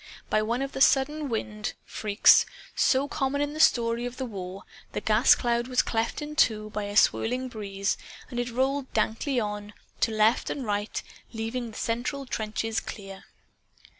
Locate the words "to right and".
9.99-10.65